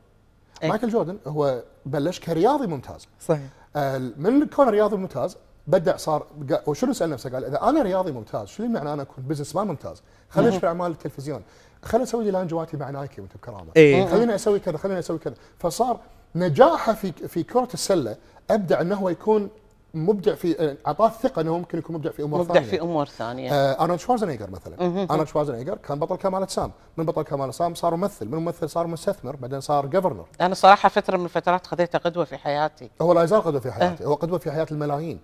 إيه. 0.63 0.69
مايكل 0.69 0.89
جوردن 0.89 1.17
هو 1.27 1.63
بلش 1.85 2.19
كرياضي 2.19 2.67
ممتاز. 2.67 3.07
صحيح. 3.21 3.49
آه، 3.75 3.97
من 3.97 4.45
كونه 4.47 4.69
رياضي 4.69 4.97
ممتاز 4.97 5.37
بدع 5.67 5.97
صار 5.97 6.25
وشنو 6.67 6.93
سأل 6.93 7.09
نفسه؟ 7.09 7.29
قال 7.29 7.45
إذا 7.45 7.69
أنا 7.69 7.81
رياضي 7.81 8.11
ممتاز 8.11 8.47
شو 8.47 8.63
اللي 8.63 8.73
يمنع 8.73 8.93
أنا 8.93 9.01
أكون 9.01 9.23
businessman 9.27 9.67
ممتاز؟ 9.67 10.01
خليني 10.29 10.49
أشوف 10.49 10.65
أعمال 10.65 10.91
التلفزيون. 10.91 11.41
خليني 11.83 12.03
أسوي 12.03 12.23
لي 12.23 12.31
لانجواتي 12.31 12.77
مع 12.77 12.89
Nike 12.89 13.21
وأنت 13.21 13.37
بكرامة. 13.37 13.71
إيه. 13.75 14.05
خليني 14.05 14.35
أسوي 14.35 14.59
كذا 14.59 14.77
خليني 14.77 14.99
أسوي 14.99 15.17
كذا. 15.17 15.33
فصار 15.59 15.99
نجاحه 16.35 16.93
في 16.93 17.11
في 17.11 17.43
كرة 17.43 17.69
السلة 17.73 18.15
أبدع 18.49 18.81
إنه 18.81 18.95
هو 18.95 19.09
يكون 19.09 19.49
مبدع 19.93 20.35
في 20.35 20.77
أعطاه 20.87 21.07
الثقة 21.07 21.41
إنه 21.41 21.57
ممكن 21.57 21.77
يكون 21.77 21.95
مبدع 21.95 22.11
في 22.11 22.23
أمور 22.23 22.39
مبدع 22.39 22.53
ثانية. 22.53 22.69
في 22.69 22.81
أمور 22.81 23.05
ثانية. 23.05 23.53
آه 23.53 23.83
أرنولد 23.83 23.99
شوارزنيجر 23.99 24.49
مثلا. 24.49 24.75
أرنولد 25.11 25.27
شوارزنيجر 25.27 25.75
كان 25.75 25.99
بطل 25.99 26.15
كمال 26.15 26.41
أجسام. 26.41 26.71
من 26.97 27.05
بطل 27.05 27.21
كمال 27.21 27.47
أجسام؟ 27.47 27.75
صار 27.75 27.95
ممثل. 27.95 28.27
من 28.27 28.37
ممثل 28.37 28.69
صار 28.69 28.87
مستثمر 28.87 29.35
بعدين 29.35 29.61
صار 29.61 29.85
جفرنر 29.85 30.25
أنا 30.41 30.55
صراحة 30.55 30.89
فترة 30.89 31.17
من 31.17 31.25
الفترات 31.25 31.67
خذيته 31.67 31.99
قدوة 31.99 32.25
في 32.25 32.37
حياتي. 32.37 32.89
هو 33.01 33.13
لا 33.13 33.23
يزال 33.23 33.41
قدوة 33.41 33.59
في 33.59 33.71
حياتي 33.71 34.05
هو 34.05 34.13
قدوة 34.13 34.39
في 34.39 34.51
حياة 34.51 34.67
الملايين. 34.71 35.19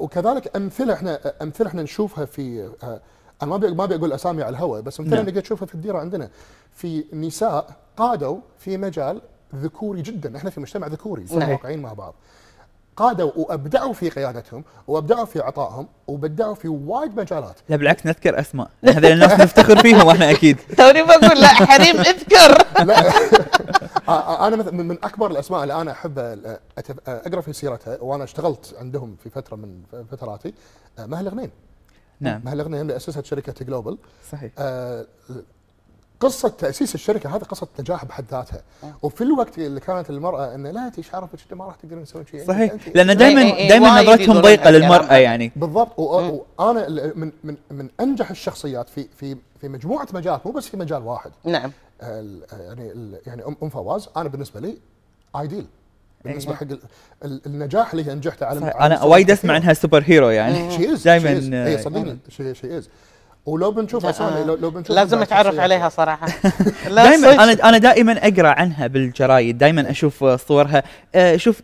وكذلك 0.00 0.56
أمثلة 0.56 0.94
إحنا 0.94 1.20
أمثلة 1.42 1.68
إحنا 1.68 1.82
نشوفها 1.82 2.24
في 2.24 2.70
أنا 3.42 3.50
ما 3.50 3.70
ما 3.70 3.84
ابي 3.84 3.94
أقول 3.94 4.12
أسامي 4.12 4.42
على 4.42 4.56
الهواء 4.56 4.80
بس 4.80 5.00
أمثلة 5.00 5.16
نعم. 5.16 5.26
نقدر 5.26 5.40
نشوفها 5.40 5.66
في 5.66 5.74
الديرة 5.74 5.98
عندنا 5.98 6.30
في 6.72 7.04
نساء 7.12 7.76
قادوا 7.96 8.38
في 8.58 8.76
مجال 8.76 9.22
ذكوري 9.54 10.02
جدا 10.02 10.36
إحنا 10.36 10.50
في 10.50 10.60
مجتمع 10.60 10.86
ذكوري 10.86 11.24
نعم. 11.30 11.50
واقعيين 11.50 11.82
مع 11.82 11.92
بعض 11.92 12.14
قادوا 12.96 13.32
وأبدعوا 13.36 13.92
في 13.92 14.08
قيادتهم 14.10 14.64
وأبدعوا 14.88 15.24
في 15.24 15.40
عطائهم 15.40 15.88
وبدعوا 16.06 16.54
في 16.54 16.68
وايد 16.68 17.16
مجالات. 17.20 17.60
لا 17.68 17.76
بالعكس 17.76 18.06
نذكر 18.06 18.40
أسماء. 18.40 18.70
هذول 18.84 19.12
الناس 19.12 19.40
نفتخر 19.40 19.78
فيهم 19.78 20.06
وإحنا 20.06 20.30
أكيد. 20.30 20.58
توني 20.78 21.02
بقول 21.02 21.40
لا 21.40 21.46
حريم 21.48 21.96
اذكر. 22.00 22.64
لا. 22.88 23.12
آه، 24.08 24.46
أنا 24.46 24.56
مثلا 24.56 24.72
من 24.72 24.98
أكبر 25.04 25.30
الأسماء 25.30 25.62
اللي 25.62 25.74
أنا 25.74 25.92
أحب 25.92 26.18
آه، 26.18 26.38
آه، 26.46 26.60
أقرأ 27.08 27.40
في 27.40 27.52
سيرتها 27.52 27.98
وأنا 28.00 28.24
اشتغلت 28.24 28.74
عندهم 28.80 29.16
في 29.22 29.30
فترة 29.30 29.56
من 29.56 29.82
فتراتي 30.10 30.54
آه، 30.98 31.06
مها 31.06 31.20
الغنيم 31.20 31.50
نعم. 32.20 32.40
مها 32.44 32.52
الغنيم 32.52 32.80
اللي 32.80 32.96
اسست 32.96 33.24
شركة 33.24 33.64
جلوبال 33.64 33.98
صحيح. 34.32 34.52
آه، 34.58 35.06
قصة 36.22 36.48
تأسيس 36.48 36.94
الشركة 36.94 37.36
هذه 37.36 37.40
قصة 37.40 37.66
نجاح 37.80 38.04
بحد 38.04 38.24
ذاتها. 38.30 38.62
وفي 39.02 39.24
الوقت 39.24 39.58
اللي 39.58 39.80
كانت 39.80 40.10
المرأة 40.10 40.54
انه 40.54 40.70
لا 40.70 40.86
انت 40.86 40.98
إيش 40.98 41.14
انت 41.14 41.54
ما 41.54 41.64
راح 41.64 41.74
تقدرين 41.74 42.04
تسوين 42.04 42.26
شيء. 42.26 42.44
صحيح. 42.46 42.72
أنت- 42.72 42.90
لأن 42.94 43.08
إيه، 43.10 43.16
دائما 43.16 43.40
إيه، 43.42 43.68
دائما 43.68 43.94
وايد 43.94 44.08
نظرتهم 44.08 44.40
ضيقة 44.40 44.70
للمرأة. 44.70 45.14
يعني. 45.16 45.52
بالضبط. 45.56 45.98
وأنا 45.98 46.88
من 47.16 47.32
من 47.44 47.56
من 47.70 47.88
أنجح 48.00 48.30
الشخصيات 48.30 48.88
في 48.88 49.06
في 49.16 49.36
في 49.60 49.68
مجموعة 49.68 50.06
مجالات 50.12 50.46
مو 50.46 50.52
بس 50.52 50.68
في 50.68 50.76
مجال 50.76 51.02
واحد. 51.02 51.30
نعم. 51.44 51.72
ال- 52.02 52.42
يعني 52.52 52.92
ال- 52.92 53.20
يعني 53.26 53.46
ام 53.46 53.56
أم 53.62 53.68
فواز 53.68 54.08
أنا 54.16 54.28
بالنسبة 54.28 54.60
لي 54.60 54.78
ideal 55.40 55.66
بالنسبة 56.24 56.54
حق 56.54 56.62
ال- 56.62 56.80
ال- 57.24 57.40
النجاح 57.46 57.90
اللي 57.92 58.06
هي 58.06 58.12
أنجحته 58.12 58.46
على 58.46 58.60
صحيح. 58.60 58.82
أنا 58.82 59.02
وايد. 59.02 59.30
أسمع 59.30 59.54
عنها 59.54 59.72
superhero 59.72 60.30
يعني 60.30 60.70
she 60.70 60.92
is 60.92 61.02
دايماً، 61.02 61.28
اي 61.66 61.74
آه، 61.74 61.80
صدقني. 61.80 62.18
she 62.28 62.54
she 62.54 62.78
is 62.78 62.88
ولو 63.46 63.70
بنشوف 63.70 64.04
لا، 64.04 64.10
اسامي 64.10 64.40
آه، 64.40 64.44
لو, 64.44 64.54
لو 64.54 64.70
بنشوف 64.70 64.96
لازم 64.96 65.18
أتعرف. 65.22 65.58
عليها 65.58 65.88
صراحة 65.88 66.26
دائما. 66.88 67.32
أنا 67.44 67.52
أنا 67.68 67.78
دائما 67.78 68.12
أقرأ 68.28 68.48
عنها 68.48 68.86
بالجرايد 68.86 69.58
دائما 69.58 69.90
أشوف 69.90 70.24
صورها 70.24 70.82
آه، 71.14 71.36
شوف 71.36 71.62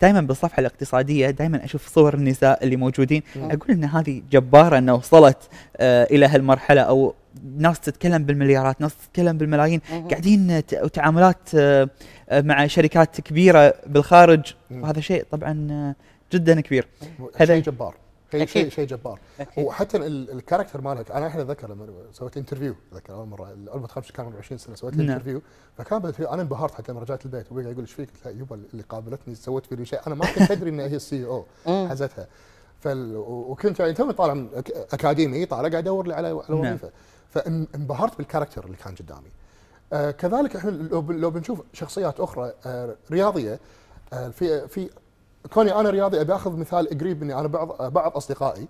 دائما 0.00 0.20
بالصفحة 0.20 0.60
الاقتصادية 0.60 1.30
دائما 1.30 1.64
أشوف 1.64 1.88
صور 1.94 2.14
النساء 2.14 2.64
اللي 2.64 2.76
موجودين 2.76 3.22
أقول 3.36 3.70
إن 3.70 3.84
هذه 3.84 4.22
جبارة 4.30 4.78
انه 4.78 4.94
وصلت 4.94 5.36
آه، 5.76 6.04
إلى 6.04 6.26
هالمرحلة 6.26 6.80
أو 6.80 7.14
ناس 7.58 7.80
تتكلم 7.80 8.24
بالمليارات 8.24 8.80
ناس 8.80 8.92
تتكلم 8.96 9.38
بالملايين. 9.38 9.80
قاعدين 10.10 10.66
ت- 10.66 10.74
وتعاملات 10.82 11.38
آه، 11.54 11.88
آه، 12.28 12.40
مع 12.40 12.66
شركات 12.66 13.20
كبيرة 13.20 13.74
بالخارج 13.86 14.54
مم. 14.70 14.82
وهذا 14.82 15.00
شيء 15.00 15.24
طبعا 15.30 15.68
آه، 15.70 15.94
جدا 16.36 16.60
كبير 16.60 16.86
هذا- 17.36 17.54
شيء 17.54 17.62
جبار 17.62 17.94
شيء. 18.32 18.46
شيء 18.46 18.68
شيء 18.68 18.86
جبار 18.86 19.18
أكيد. 19.40 19.64
وحتى 19.64 19.96
ال- 19.96 20.30
ال 20.30 20.35
character 20.35 20.80
مالها 20.80 21.04
أنا 21.14 21.26
الحين 21.26 21.40
أتذكر 21.40 21.70
لما 21.70 21.86
سويت 22.12 22.36
interview 22.36 22.74
أتذكر 22.92 23.12
أول 23.14 23.26
مرة 23.28 23.54
ما 23.74 23.86
تخرجت 23.86 24.10
كان 24.10 24.26
عمري 24.26 24.38
20 24.38 24.58
سنة 24.58 24.74
سويت 24.74 24.96
نعم. 24.96 25.10
interview 25.10 25.42
فكان 25.78 25.98
بال 25.98 26.03
interview 26.03 26.28
أنا 26.34 26.42
انبهرت 26.42 26.74
حتى 26.74 26.92
لما 26.92 27.00
رجعت 27.00 27.24
البيت 27.24 27.48
قاعد 27.50 27.64
يقول 27.64 27.80
إيش 27.80 27.92
فيك؟ 27.92 28.08
قلت 28.24 28.36
يبا 28.36 28.54
اللي 28.72 28.82
قابلتني 28.88 29.34
سويت 29.34 29.66
فيني 29.66 29.84
شيء 29.84 30.00
أنا 30.06 30.14
ما 30.14 30.26
كنت 30.32 30.50
أدري 30.50 30.70
انها 30.70 30.86
هي 30.86 30.96
ال 30.96 31.24
CEO. 31.24 31.44
حزتها 31.90 32.26
فال... 32.80 33.16
وكنت 33.16 33.80
يعني 33.80 33.92
توني 33.92 34.12
طالع 34.12 34.44
أكاديمي 34.92 35.46
طالع 35.46 35.68
قاعد 35.68 35.74
أدور 35.74 36.06
لي 36.06 36.14
على 36.14 36.42
نعم. 36.48 36.58
وظيفة 36.60 36.90
فانبهرت 37.30 38.18
بال 38.18 38.26
character 38.26 38.64
اللي 38.64 38.76
كان 38.76 38.94
قدامي 38.94 39.30
آه 39.92 40.10
كذلك 40.10 40.56
إحنا 40.56 40.70
لو 40.70 41.30
بنشوف 41.30 41.62
شخصيات 41.72 42.20
أخرى 42.20 42.52
آه 42.66 42.96
رياضية 43.10 43.60
آه 44.12 44.28
في 44.28 44.68
في 44.68 44.90
كوني 45.52 45.74
أنا 45.74 45.90
رياضي 45.90 46.20
أبي 46.20 46.34
أخذ 46.34 46.56
مثال 46.56 46.98
قريب 46.98 47.22
مني 47.22 47.34
أنا 47.34 47.48
بعض 47.48 47.92
بعض 47.92 48.16
أصدقائي 48.16 48.68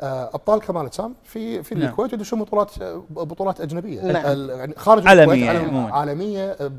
آه 0.00 0.30
أبطال 0.34 0.60
كمال 0.60 0.86
اجسام 0.86 1.14
في 1.24 1.62
في 1.62 1.74
نعم. 1.74 1.88
الكويت 1.88 2.12
يدشون 2.12 2.42
بطولات 2.42 2.82
بطولات 3.10 3.60
أجنبية 3.60 4.02
نعم. 4.02 4.50
يعني 4.50 4.74
خارج 4.76 5.06
عالمية 5.06 5.50
الكويت. 5.50 5.92
عالمية 5.92 6.50
آه، 6.50 6.70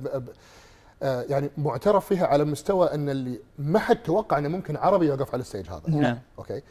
آه، 1.04 1.26
يعني 1.30 1.50
معترف 1.58 2.06
فيها 2.06 2.28
على 2.28 2.44
مستوى 2.44 2.94
إن 2.94 3.10
اللي 3.10 3.40
ما 3.60 3.80
حد 3.80 3.96
توقع 3.96 4.38
إنه 4.38 4.50
ممكن 4.50 4.78
عربي 4.78 5.06
يوقف 5.06 5.34
على 5.34 5.42
ال 5.42 5.46
stage 5.46 5.70
هذا 5.70 5.82
نعم 5.88 6.20
okay 6.38 6.62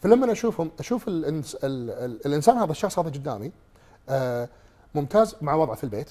فلما 0.00 0.32
أشوفهم 0.32 0.70
أشوف 0.78 1.08
الإنس 1.08 1.54
ال 1.54 1.90
ال 1.90 2.26
الإنسان 2.26 2.56
هذا 2.56 2.70
الشخص 2.70 2.98
هذا 2.98 3.10
قدامي 3.10 3.52
ممتاز 4.94 5.36
مع 5.40 5.54
وضعه 5.54 5.76
في 5.76 5.84
البيت 5.84 6.10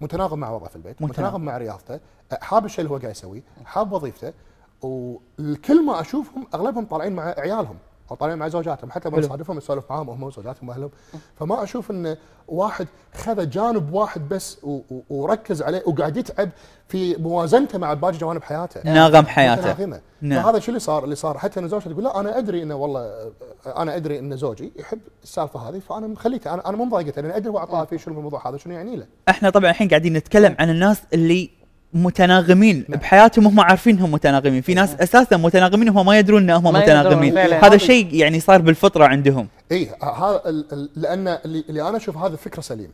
متناغم 0.00 0.38
مع 0.38 0.50
وضعه 0.50 0.68
في 0.68 0.76
البيت 0.76 1.02
متناغم. 1.02 1.10
متناغم 1.10 1.44
مع 1.44 1.58
رياضته 1.58 2.00
حاب 2.40 2.64
الشيء 2.64 2.84
اللي 2.84 2.94
هو 2.94 2.98
قاعد 2.98 3.10
يسويه 3.10 3.42
حاب 3.64 3.92
وظيفته 3.92 4.32
والكل 4.82 5.84
ما 5.84 6.00
أشوفهم 6.00 6.46
أغلبهم 6.54 6.84
طالعين 6.84 7.12
مع 7.12 7.34
عيالهم 7.38 7.76
أو 8.10 8.16
طالعين 8.16 8.38
مع 8.38 8.48
زوجاتهم 8.48 8.90
حتى 8.90 9.08
ما 9.08 9.16
حلو. 9.16 9.26
نصادفهم 9.26 9.56
نسولف 9.56 9.84
معاهم 9.90 10.10
هم 10.10 10.22
وزوجاتهم 10.22 10.68
وأهلهم. 10.68 10.90
فما 11.38 11.62
أشوف 11.62 11.90
إن 11.90 12.16
واحد 12.48 12.86
خذ 13.14 13.50
جانب 13.50 13.92
واحد 13.92 14.28
بس 14.28 14.58
وركز 15.10 15.62
عليه 15.62 15.82
وقاعد 15.86 16.16
يتعب 16.16 16.50
في 16.88 17.16
موازنته 17.16 17.78
مع 17.78 17.94
باقي 17.94 18.12
جوانب 18.12 18.42
حياته. 18.42 18.92
ناغم 18.92 19.26
حياته. 19.26 19.60
متناغمه 19.60 20.00
نعم. 20.20 20.42
فهذا 20.42 20.58
شو 20.58 20.68
اللي 20.68 20.80
صار؟ 20.80 21.04
اللي 21.04 21.14
صار 21.14 21.38
حتى 21.38 21.60
إن 21.60 21.68
زوجته 21.68 21.90
تقول 21.90 22.04
لا 22.04 22.20
أنا 22.20 22.38
أدري 22.38 22.62
انه 22.62 22.74
والله 22.74 23.30
أنا 23.66 23.96
أدري 23.96 24.18
إن 24.18 24.36
زوجي 24.36 24.72
يحب 24.76 25.00
السالفة 25.22 25.68
هذه 25.68 25.78
فأنا 25.78 26.06
مخليته 26.06 26.54
أنا 26.54 26.68
أنا 26.68 26.76
مو 26.76 26.84
مضايقته 26.84 27.22
لأن 27.22 27.30
أدري 27.30 27.50
هو 27.50 27.58
عطاها 27.58 27.84
في 27.84 27.98
شنو 27.98 28.18
الموضوع 28.18 28.48
هذا 28.48 28.56
شنو 28.56 28.74
يعني 28.74 28.96
له. 28.96 29.06
إحنا 29.28 29.50
طبعا 29.50 29.70
الحين 29.70 29.88
قاعدين 29.88 30.12
نتكلم 30.12 30.56
عن 30.58 30.70
الناس 30.70 31.02
اللي 31.12 31.50
متناغمين. 31.94 32.84
نعم. 32.88 33.00
بحياتهم 33.00 33.46
وهم 33.46 33.60
عارفين 33.60 33.96
انهم 33.96 34.10
متناغمين. 34.12 34.62
في 34.62 34.74
ناس 34.74 34.94
أساسا 35.00 35.36
متناغمين 35.36 35.88
وهم 35.90 36.06
ما 36.06 36.18
يدرون 36.18 36.42
انهم 36.42 36.64
متناغمين. 36.74 37.38
هذا 37.38 37.76
شيء 37.76 38.14
يعني 38.14 38.40
صار 38.40 38.60
بالفطرة 38.62 39.04
عندهم. 39.04 39.48
اي 39.72 39.88
هذا 40.02 40.42
لأن 40.96 41.28
اللي, 41.28 41.64
اللي 41.68 41.88
أنا 41.88 41.96
أشوف 41.96 42.16
هذا 42.16 42.36
فكرة 42.36 42.60
سليم. 42.60 42.90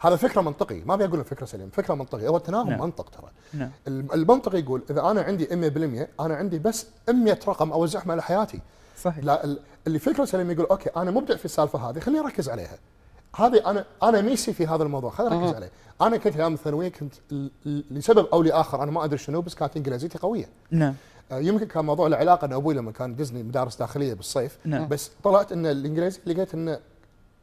هذا 0.00 0.16
فكرة 0.16 0.40
منطقي. 0.40 0.80
ما 0.86 0.94
أبي 0.94 1.04
أقول 1.04 1.24
فكرة 1.24 1.46
سليم. 1.46 1.70
فكرة 1.72 1.94
منطقي. 1.94 2.28
هو 2.28 2.36
التناغم 2.36 2.70
نعم. 2.70 2.80
منطق 2.80 3.10
ترى. 3.10 3.30
نعم. 3.54 3.70
الم- 3.88 4.08
المنطق 4.14 4.54
يقول 4.54 4.82
إذا 4.90 5.00
أنا 5.10 5.20
عندي 5.22 5.46
100% 5.46 6.08
أنا 6.20 6.34
عندي 6.36 6.58
بس 6.58 6.86
100 7.08 7.38
رقم 7.48 7.72
اوزعهم 7.72 8.10
على 8.10 8.22
حياتي 8.22 8.60
صحيح. 9.02 9.24
لا 9.24 9.44
ال- 9.44 9.58
اللي 9.86 9.98
فكرة 9.98 10.24
سليم 10.24 10.50
يقول 10.50 10.66
okay 10.66 10.90
أنا 10.96 11.10
مبدع 11.10 11.36
في 11.36 11.44
السالفة 11.44 11.90
هذه 11.90 11.98
خليني 11.98 12.20
أركز 12.20 12.48
عليها. 12.48 12.78
هذه 13.36 13.70
أنا 13.70 13.84
أنا 14.02 14.20
ميسي 14.20 14.52
في 14.52 14.66
هذا 14.66 14.82
الموضوع. 14.82 15.10
خليني 15.10 15.34
أركز 15.44 15.54
عليه. 15.54 15.70
أنا 16.00 16.16
كنت 16.16 16.36
أيام 16.36 16.54
الثانوية 16.54 16.88
كنت 16.88 17.14
لسبب 17.90 18.26
أو 18.32 18.42
لآخر 18.42 18.82
أنا 18.82 18.90
ما 18.90 19.04
أدري 19.04 19.18
شنو 19.18 19.40
بس 19.40 19.54
كانت 19.54 19.76
إنجليزيتي 19.76 20.18
قوية. 20.18 20.48
نعم. 20.70 20.94
آه، 21.32 21.38
يمكن 21.38 21.66
كان 21.66 21.84
موضوع 21.84 22.08
له 22.08 22.16
علاقه 22.16 22.44
إن 22.44 22.52
أبوي 22.52 22.74
لما 22.74 22.92
كان 22.92 23.16
يدزني 23.16 23.42
مدارس 23.42 23.76
داخلية 23.76 24.14
بالصيف 24.14 24.58
نعم. 24.64 24.88
بس 24.88 25.10
طلعت 25.24 25.52
إن 25.52 25.66
الإنجليزي 25.66 26.20
لقيت 26.26 26.54
انه 26.54 26.78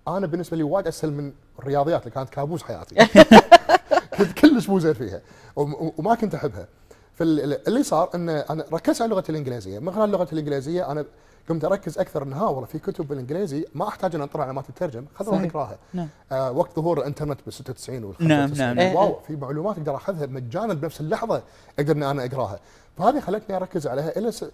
أنا 0.07 0.27
بالنسبة 0.27 0.57
لي 0.57 0.63
وايد 0.63 0.88
أسهل 0.88 1.12
من 1.13 1.31
الرياضيات 1.59 2.01
اللي 2.01 2.12
كانت 2.12 2.29
كابوس 2.29 2.63
حياتي. 2.63 2.95
كنت 4.17 4.31
كلش 4.39 4.69
مو 4.69 4.79
زين 4.79 4.93
فيها 4.93 5.21
وم- 5.55 5.91
وما 5.97 6.15
كنت 6.15 6.35
أحبها. 6.35 6.67
فاللي 7.15 7.84
صار 7.84 8.10
إن 8.15 8.29
أنا 8.29 8.65
ركزت 8.74 9.01
على 9.01 9.10
اللغة 9.10 9.24
الإنجليزية. 9.29 9.79
من 9.79 9.91
خلال 9.91 10.05
اللغة 10.05 10.27
الإنجليزية 10.34 10.91
أنا 10.91 11.05
قمت 11.50 11.65
أركز 11.65 11.98
أكثر 11.98 12.24
إن 12.24 12.34
ها 12.34 12.43
والله 12.43 12.65
في 12.65 12.79
كتب 12.79 13.08
بالإنجليزي 13.08 13.65
ما 13.75 13.88
أحتاج 13.88 14.15
إن 14.15 14.22
انطر 14.22 14.41
على 14.41 14.53
ما 14.53 14.62
تترجم 14.62 15.05
خذ 15.15 15.25
صحيح. 15.25 15.43
اقراها 15.43 15.77
نعم. 15.93 16.08
آه 16.32 16.51
وقت 16.51 16.75
ظهور 16.75 17.00
الإنترنت 17.00 17.39
بال 17.46 17.53
96 17.53 18.03
وال 18.03 18.15
نعم، 18.20 18.48
95 18.48 18.75
نعم. 18.75 18.96
واو 18.96 19.20
في 19.27 19.36
معلومات 19.36 19.77
أقدر 19.77 19.96
أخذها 19.96 20.25
مجانا 20.25 20.74
بنفس 20.74 21.01
اللحظة 21.01 21.41
أقدر 21.79 21.96
ان 21.96 22.03
أنا 22.03 22.25
أقراها. 22.25 22.60
فهذه 22.98 23.20
خلتني 23.20 23.55
أركز 23.55 23.88
عليها 23.88 24.17
إلى 24.17 24.32
س... 24.32 24.46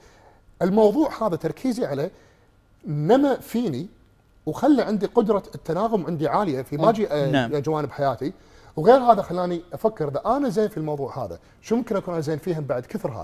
الموضوع 0.62 1.28
هذا 1.28 1.36
تركيزي 1.36 1.86
عليه 1.86 2.12
نما 2.88 3.36
فيني 3.36 3.88
وخلى 4.46 4.82
عندي 4.82 5.06
قدرة 5.06 5.44
التناغم 5.56 6.06
عندي 6.06 6.28
عالية 6.28 6.62
في 6.62 6.78
باقي 6.78 7.32
نعم. 7.32 7.58
جوانب 7.58 7.92
حياتي. 7.92 8.34
وغير 8.79 8.98
هذا 9.00 9.21
خلاني 9.21 9.62
أفكر 9.74 10.07
إذا 10.07 10.21
أنا 10.25 10.50
زين 10.50 10.67
في 10.67 10.77
الموضوع 10.77 11.25
هذا 11.25 11.39
شو 11.62 11.75
ممكن 11.75 11.95
أكون 11.95 12.21
زين 12.21 12.38
فيهم 12.38 12.63
بعد 12.63 12.86
كثر 12.86 13.12
هذا؟ 13.12 13.17